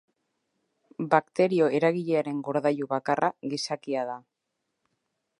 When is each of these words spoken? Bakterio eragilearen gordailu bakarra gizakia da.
Bakterio 1.09 1.67
eragilearen 1.79 2.39
gordailu 2.47 2.87
bakarra 2.93 3.29
gizakia 3.53 4.07
da. 4.13 4.17